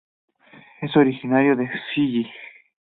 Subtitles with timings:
[0.81, 2.25] Es originaria de Fiyi.